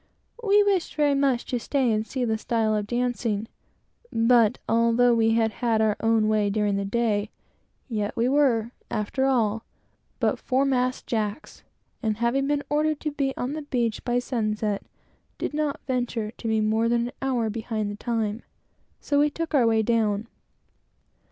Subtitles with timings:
[0.41, 3.47] We wished very much to stay and see the style of dancing;
[4.11, 7.29] but, although we had had our own way during the day,
[7.87, 9.63] yet we were, after all,
[10.19, 11.61] but 'foremast Jacks;
[12.01, 14.79] and having been ordered to be on the beach by sundown,
[15.37, 18.41] did not venture to be more than an hour behind the time;
[18.99, 20.25] so we took our way down.